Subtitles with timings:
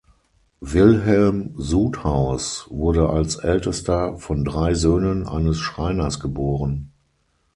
[0.61, 6.91] Wilhelm Sudhaus wurde als Ältester von drei Söhnen eines Schreiners geboren.